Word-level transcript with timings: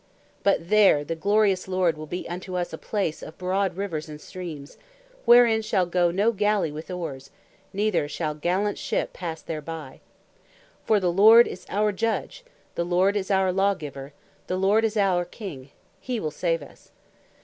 But 0.41 0.71
there 0.71 1.03
the 1.03 1.15
glorious 1.15 1.67
Lord 1.67 1.95
will 1.95 2.07
be 2.07 2.27
unto 2.27 2.57
us 2.57 2.73
a 2.73 2.77
place 2.79 3.21
of 3.21 3.37
broad 3.37 3.77
rivers, 3.77 4.09
and 4.09 4.19
streams; 4.19 4.79
wherein 5.25 5.61
shall 5.61 5.85
goe 5.85 6.09
no 6.09 6.31
Gally 6.31 6.71
with 6.71 6.89
oares; 6.89 7.29
neither 7.71 8.07
shall 8.07 8.33
gallant 8.33 8.79
ship 8.79 9.13
passe 9.13 9.43
thereby. 9.45 9.99
For 10.85 10.99
the 10.99 11.11
Lord 11.11 11.47
is 11.47 11.67
our 11.69 11.91
Judge, 11.91 12.43
the 12.73 12.83
Lord 12.83 13.15
is 13.15 13.29
our 13.29 13.53
Lawgiver, 13.53 14.11
the 14.47 14.57
Lord 14.57 14.83
is 14.85 14.97
our 14.97 15.23
King, 15.23 15.69
he 15.99 16.19
will 16.19 16.31
save 16.31 16.63
us. 16.63 16.89